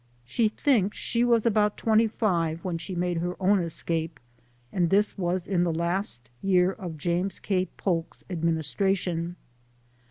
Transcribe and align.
She 0.25 0.49
thinks 0.49 0.97
she 0.97 1.23
was 1.23 1.45
about 1.45 1.77
25 1.77 2.65
when 2.65 2.79
she 2.79 2.95
made 2.95 3.17
her 3.17 3.35
own 3.39 3.59
escape, 3.59 4.19
and 4.73 4.89
this 4.89 5.15
was 5.15 5.45
in 5.45 5.63
the 5.63 5.71
last 5.71 6.31
year 6.41 6.71
of 6.71 6.97
James 6.97 7.39
K. 7.39 7.67
Folk's 7.77 8.23
administra 8.27 8.97
tion. 8.97 9.35